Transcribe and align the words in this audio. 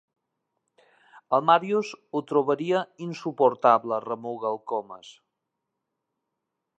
El 1.37 1.43
Màrius 1.49 1.91
ho 2.15 2.21
trobaria 2.31 2.81
insuportable 3.09 4.01
—remuga 4.07 4.51
el 4.55 4.59
Comas. 4.73 5.15